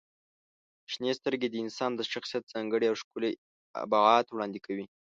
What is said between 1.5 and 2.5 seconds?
انسان د شخصیت